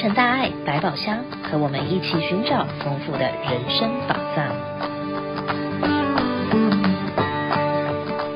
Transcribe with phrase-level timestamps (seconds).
[0.00, 4.46] 成大爱百宝箱，和我们一起寻找丰富的人生宝藏。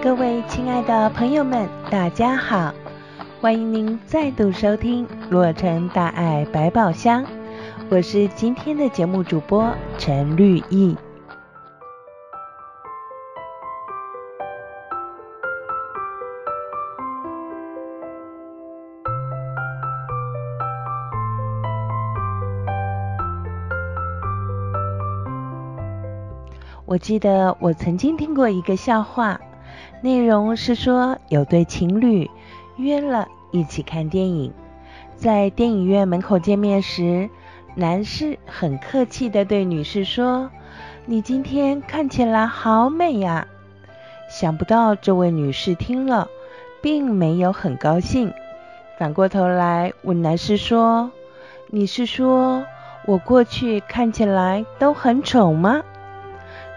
[0.03, 2.75] 各位亲爱的朋友们，大家好，
[3.41, 7.25] 欢迎您再度收听洛城大爱百宝箱，
[7.89, 10.97] 我是今天的节目主播陈绿意。
[26.93, 29.41] 我记得我曾经听过一个笑话，
[30.03, 32.31] 内容是说有对情侣
[32.77, 34.53] 约了一起看电影，
[35.17, 37.31] 在电影院门口见面时，
[37.75, 40.51] 男士很客气的对女士说
[41.09, 43.49] ：“你今天看起来好美呀。”
[44.29, 46.29] 想不到这位女士听了，
[46.83, 48.35] 并没有很高兴，
[48.99, 51.11] 反过头来问男士说
[51.73, 52.63] ：“你是说
[53.07, 55.83] 我过去看起来都很丑吗？”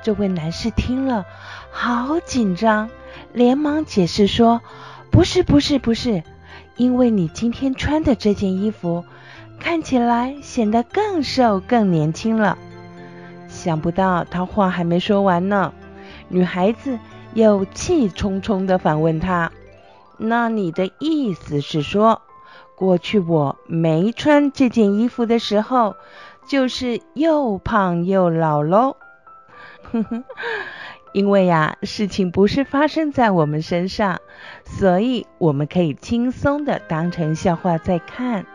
[0.05, 1.25] 这位男士听了，
[1.71, 2.91] 好紧张，
[3.33, 4.61] 连忙解释说
[5.09, 6.21] ：“不是，不是，不是，
[6.75, 9.03] 因为你今天穿的这件衣服，
[9.59, 12.55] 看起来显得更瘦、更年轻了。”
[13.49, 15.73] 想不到他话还没说完呢，
[16.29, 16.99] 女孩子
[17.33, 19.51] 又气冲冲地反问他
[20.19, 22.21] ：“那你的意思是说，
[22.75, 25.95] 过去我没穿这件衣服的时候，
[26.47, 28.97] 就是又胖又老喽？”
[31.13, 34.19] 因为呀，事情不是发生在我们身上，
[34.65, 38.45] 所以我们可以轻松的当成笑话在看。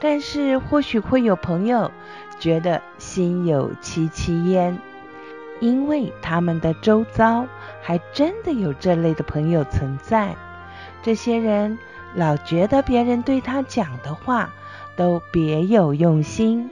[0.00, 1.90] 但是或许会有朋友
[2.38, 4.78] 觉得心有戚戚焉，
[5.60, 7.46] 因为他们的周遭
[7.80, 10.36] 还真的有这类的朋友存在。
[11.02, 11.78] 这些人
[12.14, 14.52] 老觉得别人对他讲的话
[14.94, 16.68] 都别有用心，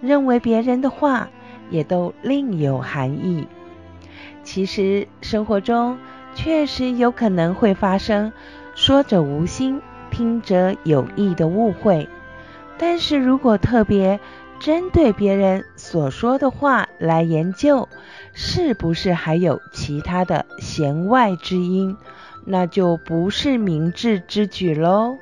[0.00, 1.28] 认为别人的话。
[1.70, 3.46] 也都另有含义。
[4.42, 5.98] 其实生活中
[6.34, 8.32] 确实有可能会发生
[8.74, 9.80] 说者无心，
[10.10, 12.08] 听者有意的误会。
[12.76, 14.20] 但是如果特别
[14.58, 17.88] 针对别人所说的话来研究，
[18.32, 21.96] 是不是还有其他的弦外之音，
[22.44, 25.18] 那就不是明智之举喽，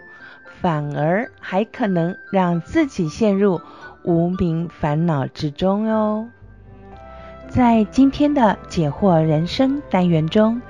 [0.60, 3.60] 反而还可能让自己陷入
[4.04, 6.28] 无名烦恼之中哟。
[7.48, 10.62] 在今天的解惑人生单元中，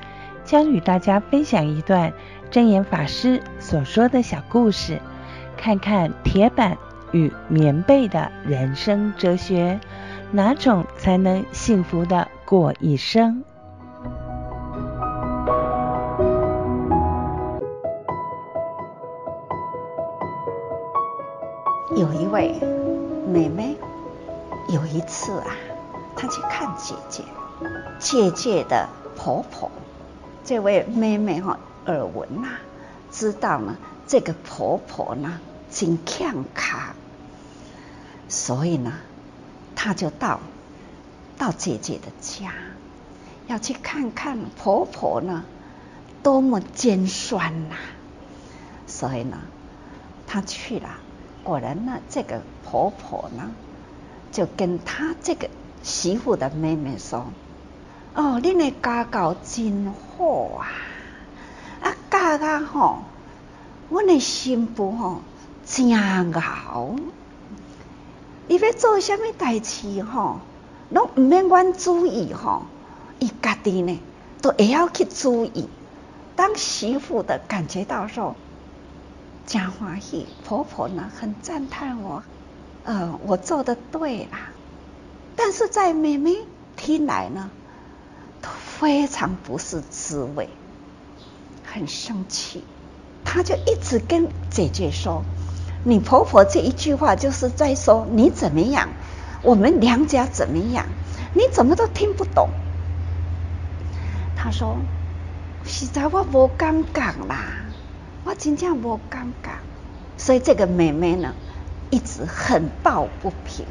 [0.45, 2.13] 将与大家分享一段
[2.51, 4.99] 证严法师所说的小故事，
[5.57, 6.77] 看看铁板
[7.13, 9.79] 与棉被的人生哲学，
[10.33, 13.45] 哪种才能幸福的过一生？
[21.95, 22.55] 有一位
[23.33, 23.77] 妹妹，
[24.69, 25.57] 有一次啊。
[26.15, 27.25] 她去看姐姐，
[27.99, 29.71] 姐姐的婆婆，
[30.45, 32.49] 这位妹妹哈耳闻呐，
[33.11, 33.77] 知道呢
[34.07, 35.41] 这个婆婆呢
[35.71, 36.95] 真强卡，
[38.29, 38.93] 所以呢，
[39.75, 40.41] 她就到
[41.39, 42.53] 到姐姐的家，
[43.49, 45.45] 要去看看婆婆呢
[46.23, 47.75] 多么尖酸呐，
[48.87, 49.39] 所以呢，
[50.27, 50.91] 她去了，
[51.45, 53.51] 果然呢，这个婆婆呢
[54.31, 55.49] 就跟她这个。
[55.85, 57.27] 媳妇的妹妹说
[58.15, 60.71] ：“哦，恁的家教真好啊！
[61.83, 62.99] 啊，家家吼，
[63.91, 65.23] 阮的新妇吼
[65.67, 65.93] 真
[66.33, 66.95] 好。
[68.47, 70.39] 伊要做什么代志吼，
[70.89, 72.63] 拢毋免阮注意吼，
[73.19, 73.99] 伊家己呢
[74.41, 75.69] 都会要去注意。
[76.37, 78.37] 当媳妇的感觉到说，
[79.47, 82.23] 真欢喜，婆婆呢很赞叹我，
[82.85, 84.51] 呃，我做的对啦。”
[85.37, 86.37] 但是在妹妹
[86.77, 87.51] 听来呢，
[88.41, 88.49] 都
[88.79, 90.49] 非常不是滋味，
[91.65, 92.65] 很生气。
[93.25, 95.23] 她就一直跟姐姐说
[95.85, 98.91] ：“你婆婆这一句话就是在说你怎么样，
[99.43, 100.87] 我们娘家怎么样，
[101.35, 102.51] 你怎么都听不懂。”
[104.37, 104.77] 她说
[105.65, 107.62] ：“实在我无感觉啦，
[108.25, 109.51] 我真正无感觉。”
[110.17, 111.35] 所以这个妹妹呢，
[111.91, 113.67] 一直很抱不平。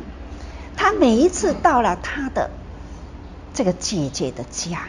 [0.76, 2.50] 她每一次到了她的
[3.54, 4.86] 这个姐姐的家，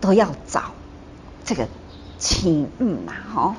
[0.00, 0.72] 都要找
[1.44, 1.68] 这个
[2.18, 3.56] 亲母嘛，哈，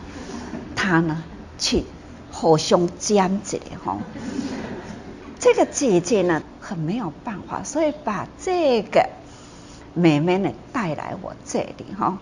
[0.76, 1.24] 她呢
[1.58, 1.86] 去
[2.32, 3.98] 互相讲解哈。
[5.40, 9.10] 这个姐姐呢很没有办法，所以把这个
[9.94, 12.20] 妹妹呢带来我这里哈。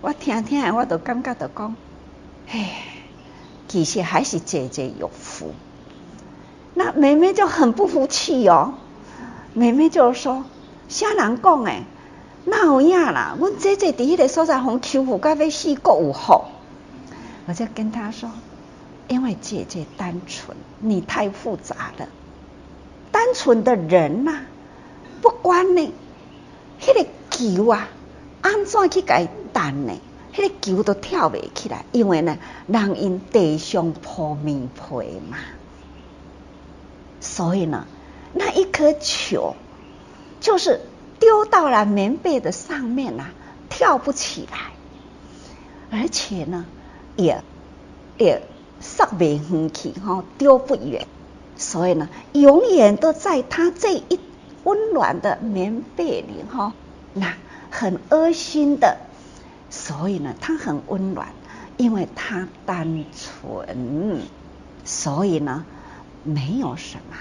[0.00, 1.74] 我听听，我都感觉到讲，
[2.48, 2.84] 哎，
[3.68, 5.52] 其实还是姐姐有福。
[6.74, 8.74] 那妹妹就很不服气哦，
[9.54, 10.44] 妹妹就说
[10.88, 11.84] ：“啥人讲诶，
[12.44, 13.34] 哪有影啦？
[13.38, 16.50] 阮姐姐伫迄个所在，互欺负甲要死，阁有好。”
[17.48, 18.30] 我就跟她说
[19.08, 22.08] ：“因为姐姐单纯，你太复杂了。
[23.10, 24.40] 单纯的人呐、啊，
[25.22, 25.92] 不管呢，
[26.80, 27.88] 迄、那个球啊，
[28.42, 29.92] 安怎去解弹呢？
[30.36, 32.36] 迄、那个球都跳袂起来，因为呢，
[32.66, 35.38] 人因地上铺棉被嘛。”
[37.20, 37.86] 所以呢，
[38.34, 39.56] 那一颗球
[40.40, 40.82] 就是
[41.18, 43.30] 丢到了棉被的上面啊，
[43.70, 44.72] 跳不起来，
[45.90, 46.66] 而且呢，
[47.16, 47.42] 也
[48.18, 48.42] 也
[48.80, 51.06] 上不远去哈，丢不远。
[51.56, 54.20] 所以呢，永远都在他这一
[54.64, 56.74] 温暖的棉被里哈，
[57.14, 57.34] 那
[57.70, 58.98] 很恶心的。
[59.84, 61.28] 所以呢，他很温暖，
[61.76, 64.22] 因为他单纯。
[64.84, 65.64] 所以呢。
[66.28, 67.16] 没有什么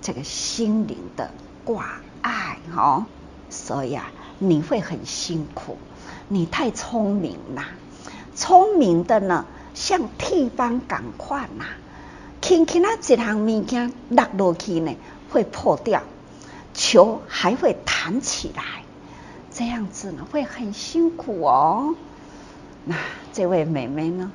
[0.00, 1.30] 这个心灵的
[1.62, 3.04] 挂碍哦，
[3.50, 5.76] 所以啊，你会很辛苦。
[6.28, 7.62] 你太聪明了，
[8.34, 9.44] 聪明的呢，
[9.74, 11.66] 像铁板钢块呐，
[12.40, 14.96] 轻轻那一项物件落落去呢，
[15.30, 16.02] 会破掉，
[16.72, 18.79] 球还会弹起来，
[19.60, 21.94] 这样子呢，会很辛苦哦。
[22.86, 22.96] 那
[23.34, 24.32] 这位妹妹呢，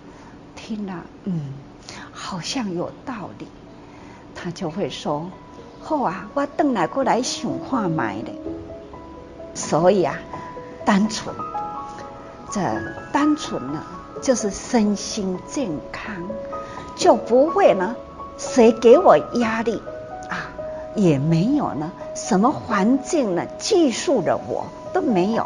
[0.56, 1.51] 听了，嗯，
[2.12, 3.48] 好像有道理。
[4.36, 5.31] 她就会说
[5.81, 8.31] ：“好啊，我等来过来想看买的。”
[9.56, 10.16] 所以啊，
[10.86, 11.33] 单纯，
[12.51, 12.62] 这
[13.12, 13.83] 单纯呢，
[14.21, 16.16] 就是身心健康，
[16.95, 17.95] 就不会呢，
[18.38, 19.81] 谁给我压力
[20.30, 20.51] 啊，
[20.94, 25.45] 也没有呢，什么环境呢，拘束了我都没有。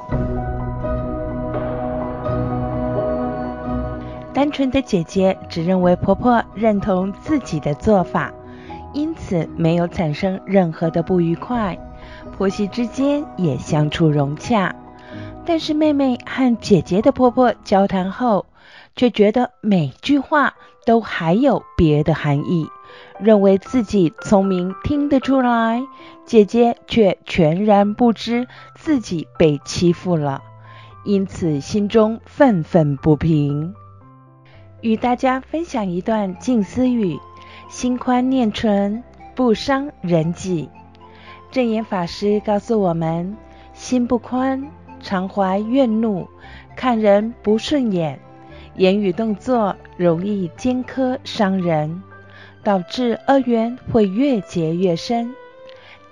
[4.32, 8.32] 单纯的姐姐只认为婆婆认同自己的做法。
[8.92, 11.78] 因此没有产生任何的不愉快，
[12.36, 14.74] 婆媳之间也相处融洽。
[15.46, 18.48] 但是妹妹和姐姐的婆婆交谈后，
[18.96, 20.56] 却觉得每句话
[20.88, 22.68] 都还有别的含义，
[23.20, 25.82] 认为自己聪明听得出来，
[26.26, 30.44] 姐姐却全然不知自己被欺负了，
[31.04, 33.74] 因此心中愤愤不平。
[34.82, 37.20] 与大家分享一段静思语。
[37.68, 39.04] 心宽念纯，
[39.36, 40.70] 不伤人己。
[41.52, 43.38] 证言法师告诉我们：
[43.74, 44.72] 心不宽，
[45.02, 46.28] 常怀怨怒，
[46.76, 48.20] 看人不顺眼，
[48.76, 52.02] 言语动作容易尖刻伤人，
[52.64, 55.34] 导致恶缘会越结越深。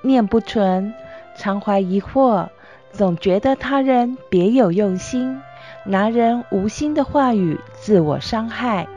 [0.02, 0.94] 念不纯，
[1.36, 2.48] 常怀疑惑，
[2.92, 5.42] 总觉得他人别有用心，
[5.86, 8.88] 拿人无心的话语自我伤害。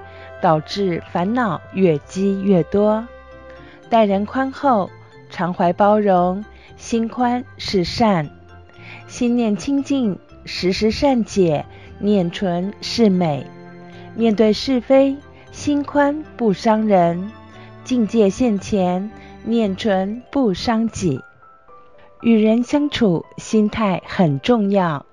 [0.42, 3.06] 导致烦恼越积越多。
[3.90, 4.88] 待人宽厚，
[5.28, 6.42] 常怀包容，
[6.78, 8.24] 心宽是善；
[9.06, 11.66] 心念清净，时时善解，
[11.98, 13.46] 念纯是美。
[14.14, 15.14] 面对是非，
[15.52, 17.30] 心宽不伤人；
[17.90, 19.10] 境界现前，
[19.42, 21.24] 念纯不伤己。
[22.20, 25.06] 与人相处，心态很重要。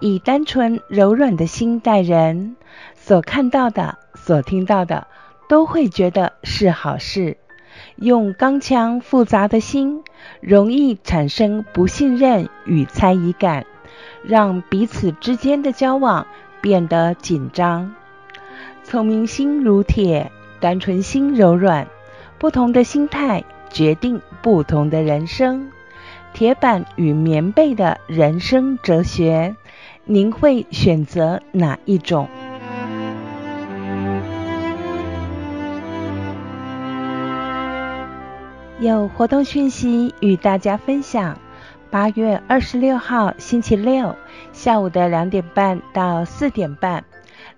[0.00, 2.56] 以单纯柔软的心待人，
[2.96, 3.98] 所看到的。
[4.16, 5.06] 所听到的
[5.48, 7.36] 都会觉得是好事，
[7.94, 10.02] 用刚强复杂的心，
[10.40, 13.64] 容易产生不信任与猜疑感，
[14.24, 16.26] 让彼此之间的交往
[16.60, 17.94] 变得紧张。
[18.82, 21.86] 聪明心如铁，单纯心柔软，
[22.44, 25.70] 不同的心态决定不同的人生。
[26.34, 29.56] 铁板与棉被的人生哲学，
[30.04, 32.28] 您会选择哪一种？
[38.78, 41.38] 有活动讯息与大家分享：
[41.90, 44.14] 八月二十六号星期六
[44.52, 47.04] 下午的两点半到四点半，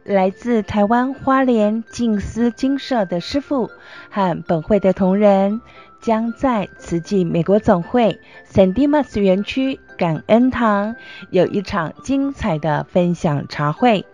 [0.06, 3.70] 来自台湾花莲静思精舍的师父
[4.08, 5.60] 和本会的同仁，
[6.00, 10.94] 将在慈济美国总会 San Dimas 园区感恩堂
[11.30, 14.06] 有一场精彩的分享茶会。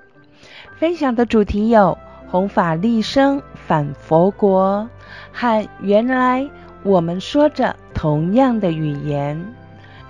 [0.78, 4.88] 分享的主题有弘法利生返佛国
[5.30, 6.48] 和原来。
[6.84, 9.54] 我们说着同样的语言，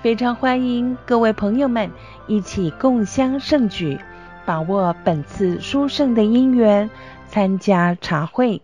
[0.00, 1.90] 非常欢迎各位朋友们
[2.26, 3.98] 一起共襄盛举，
[4.44, 6.90] 把握本次殊胜的因缘，
[7.28, 8.62] 参加茶会，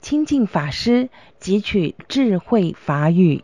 [0.00, 1.08] 亲近法师，
[1.40, 3.42] 汲取智慧法语。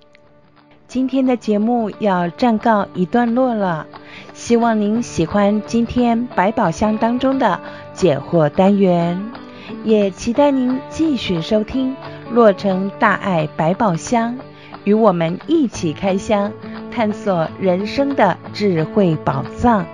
[0.89, 3.87] 今天的节目要暂告一段落了，
[4.35, 7.61] 希望您喜欢今天百宝箱当中的
[7.93, 9.31] 解惑单元，
[9.83, 11.95] 也期待您继续收听。
[12.31, 14.37] 洛城大爱百宝箱，
[14.85, 16.53] 与我们一起开箱，
[16.91, 19.87] 探索人生的智慧宝藏。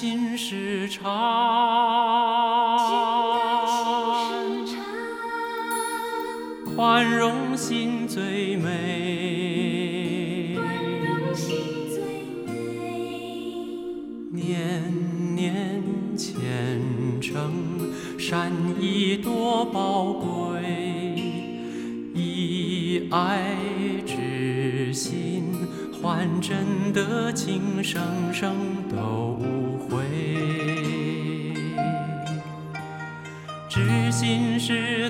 [0.00, 1.10] 心是禅，
[6.76, 10.56] 宽容心最美，
[14.30, 14.84] 念
[15.34, 15.82] 念
[16.16, 16.80] 虔
[17.20, 21.16] 诚，善意多宝贵，
[22.14, 23.48] 以爱
[24.06, 25.42] 之心
[26.00, 28.00] 换真的情，生
[28.32, 28.54] 生
[28.88, 29.57] 都。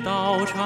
[0.00, 0.58] 道场，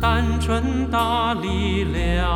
[0.00, 2.26] 单纯大力量，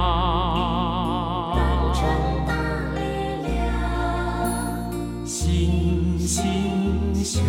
[5.25, 7.43] 心心相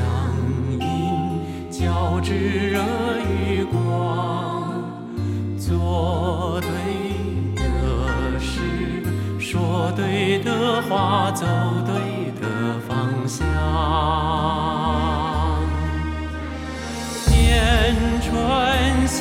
[0.79, 0.87] 印，
[1.69, 2.33] 交织
[2.71, 2.79] 热
[3.29, 4.83] 与光，
[5.57, 6.69] 做对
[7.55, 9.03] 的事，
[9.39, 11.45] 说对的话，走
[11.85, 12.54] 对的。
[13.27, 13.45] 想
[17.29, 19.19] 念纯心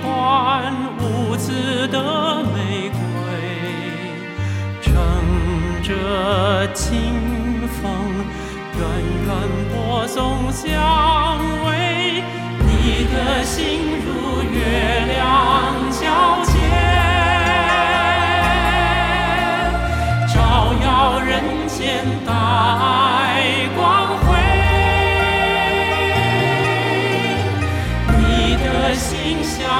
[0.00, 1.96] 宽无私的
[2.54, 2.98] 玫瑰，
[4.80, 4.88] 乘
[5.82, 5.88] 着
[6.72, 6.88] 清
[7.68, 7.82] 风，
[8.78, 8.80] 远
[9.26, 9.28] 远
[9.74, 10.64] 播送香
[11.66, 11.68] 味。
[12.60, 13.58] 你的心
[14.06, 14.08] 如
[14.42, 14.58] 月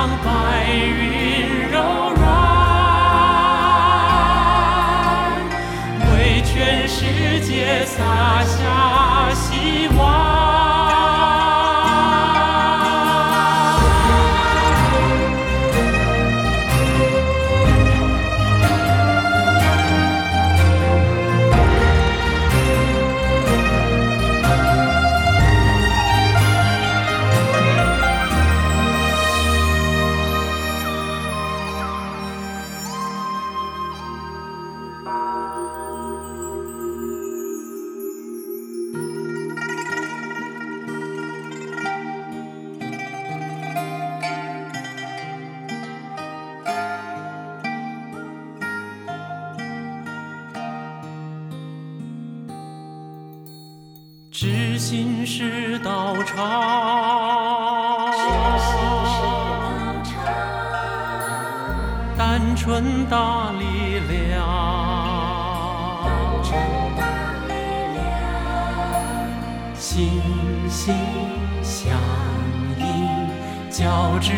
[0.01, 0.25] Bye.
[0.25, 0.70] by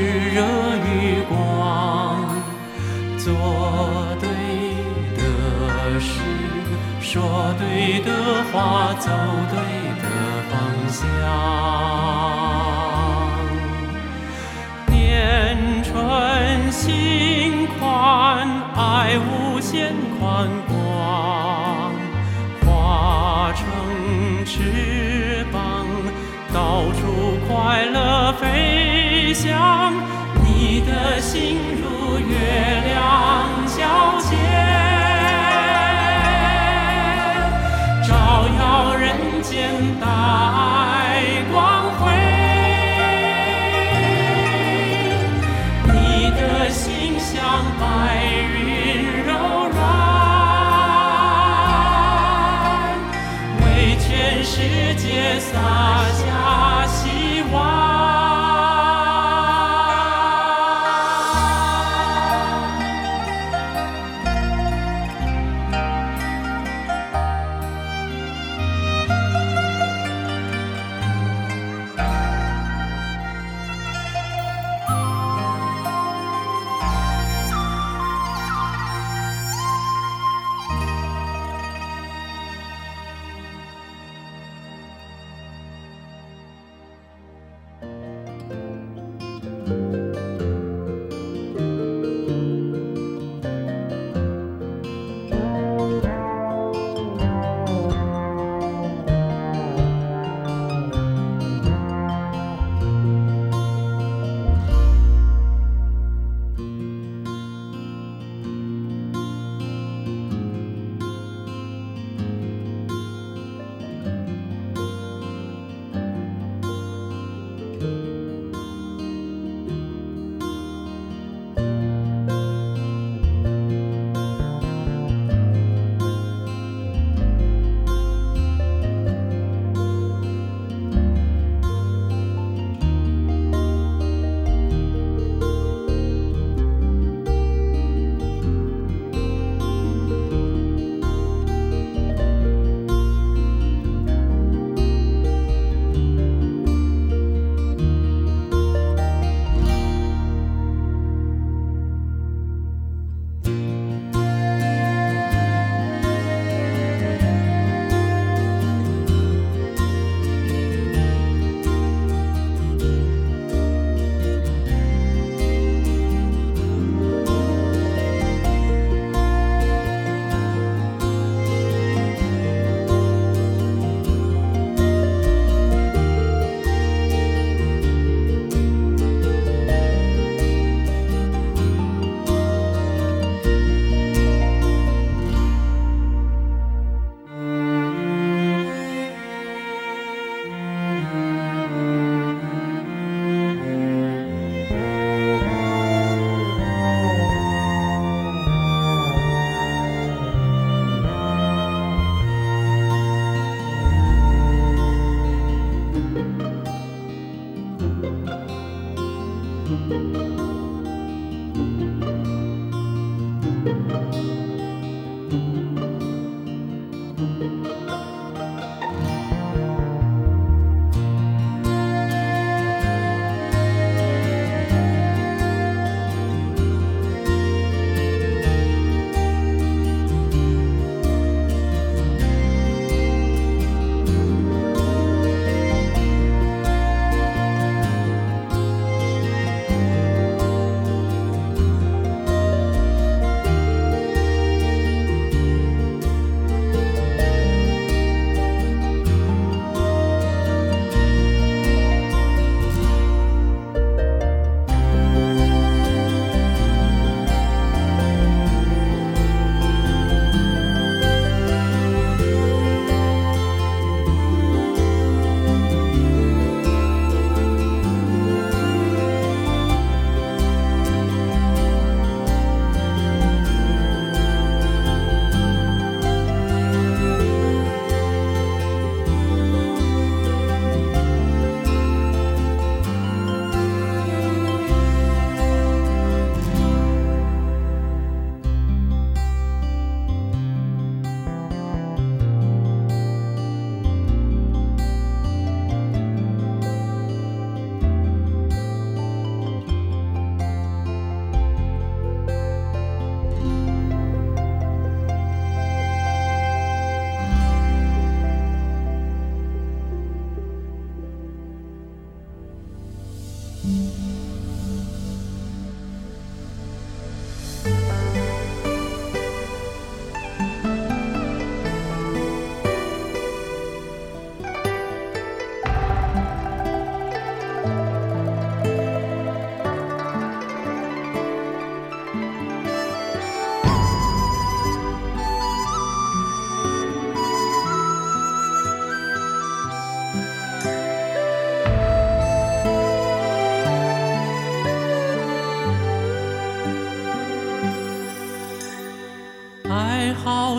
[0.05, 0.37] 热
[0.87, 1.33] 与光，
[3.19, 3.29] 做
[4.21, 4.27] 对
[5.17, 5.21] 的
[6.01, 6.11] 事，
[7.01, 8.11] 说对的
[8.53, 9.09] 话，走
[9.51, 9.57] 对。
[10.03, 10.09] 的
[10.51, 10.53] 方
[10.89, 10.99] 向
[14.89, 14.93] 念
[15.85, 15.93] 春
[16.73, 18.81] 心宽，爱
[19.19, 20.49] 无限宽
[29.33, 30.12] 想。
[30.45, 32.37] 你的心如月
[32.85, 34.12] 亮皎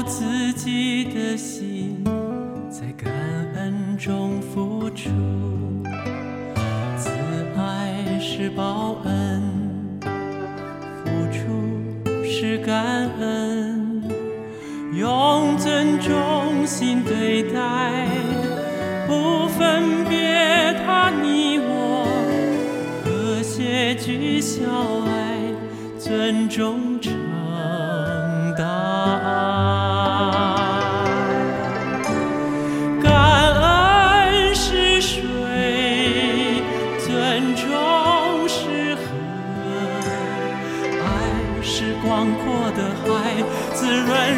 [0.05, 1.72] 自己的心。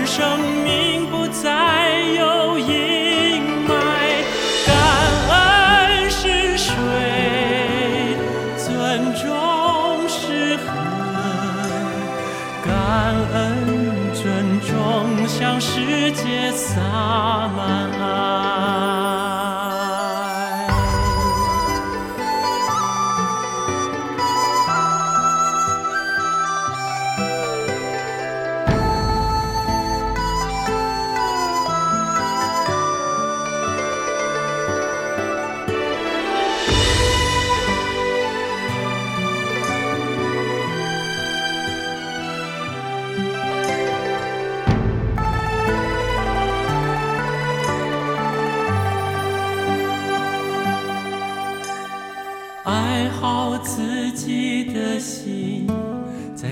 [0.06, 1.85] 生命不再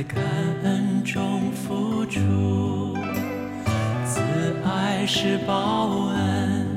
[0.08, 0.22] 感
[0.64, 2.96] 恩中付出，
[4.06, 4.20] 自
[4.66, 6.68] 爱是报恩，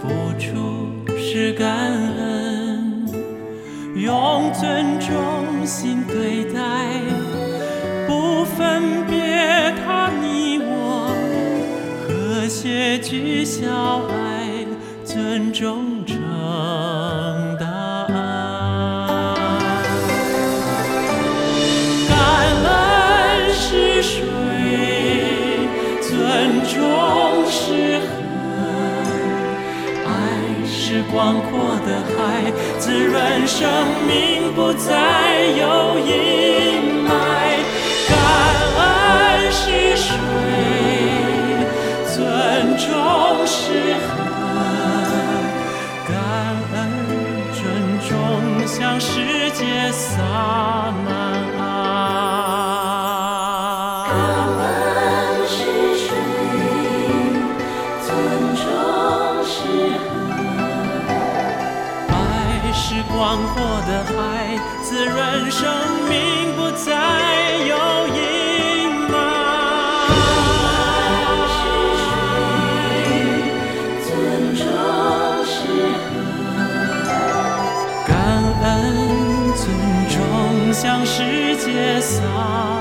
[0.00, 1.68] 付出是感
[2.18, 3.06] 恩，
[3.94, 6.60] 用尊重心对待，
[8.06, 11.14] 不分别他你我，
[12.06, 14.35] 和谐聚小爱，
[31.16, 33.66] 广阔的海，滋润生
[34.06, 36.12] 命不再有阴
[37.08, 37.08] 霾。
[38.06, 38.12] 感
[38.76, 40.12] 恩是水，
[42.14, 42.84] 尊重
[43.46, 44.12] 是河，
[46.06, 46.12] 感
[46.74, 46.76] 恩
[47.54, 47.64] 尊
[48.06, 48.12] 重
[48.66, 49.08] 向世
[49.52, 50.20] 界洒
[51.08, 51.45] 满。
[81.76, 82.75] 世界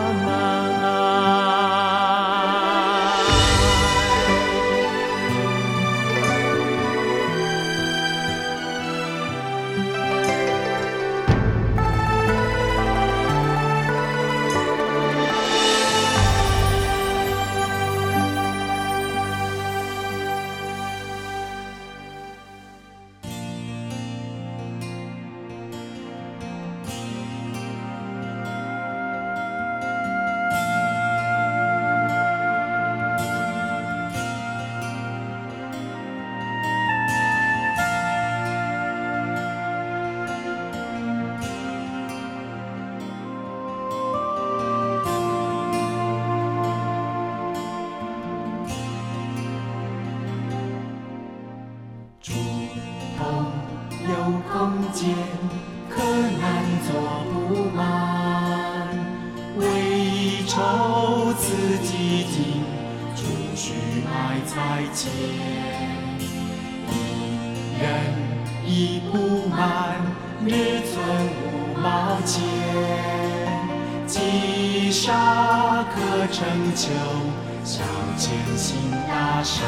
[77.66, 77.82] 小
[78.16, 79.66] 前行呀山，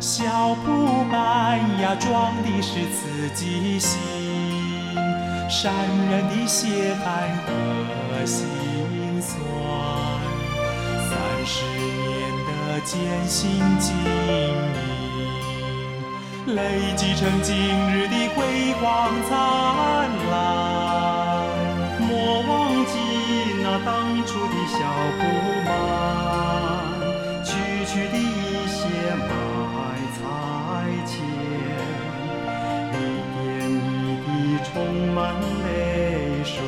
[0.00, 4.00] 小布满呀装的是自己心，
[5.48, 5.72] 山
[6.10, 8.44] 人的血汗和辛
[9.22, 9.38] 酸，
[11.08, 11.12] 三
[11.46, 12.10] 十年
[12.44, 12.50] 的
[12.80, 14.04] 艰辛经营，
[16.56, 17.54] 累积成今
[17.92, 19.30] 日的辉煌灿
[20.32, 20.32] 烂。
[22.00, 22.10] 莫
[22.48, 22.50] 忘
[22.84, 22.90] 记
[23.62, 24.76] 那当初的小
[25.20, 25.22] 布
[25.70, 26.21] 满。
[34.72, 36.62] 充满泪水。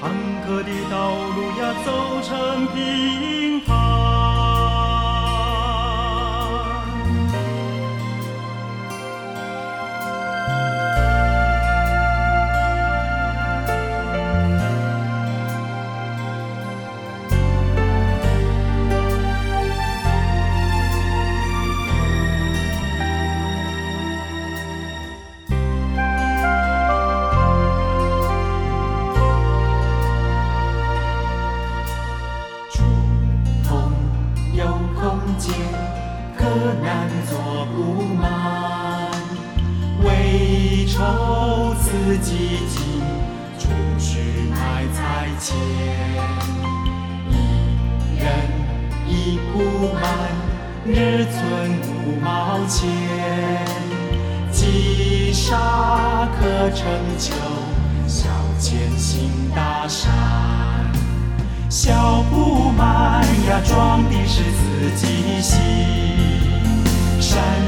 [0.00, 0.10] 坎
[0.46, 1.88] 坷的道路呀走
[2.22, 3.60] 成平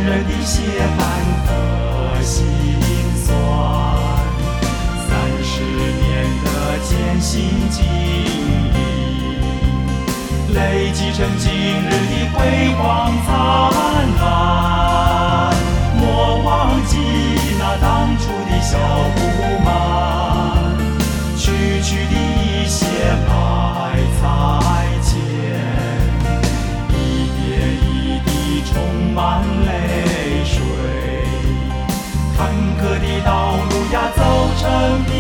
[0.02, 0.62] 人的血
[0.96, 0.98] 汗
[1.46, 1.48] 和
[2.22, 2.46] 辛
[3.24, 3.28] 酸，
[5.06, 5.10] 三
[5.44, 6.08] 十年
[6.42, 6.46] 的
[6.88, 6.88] 艰
[7.20, 7.30] 辛
[7.70, 7.84] 经
[8.74, 8.78] 历，
[10.54, 12.38] 累积成今日的辉
[12.76, 12.80] 煌
[13.26, 13.69] 灿烂。
[34.90, 35.19] I'll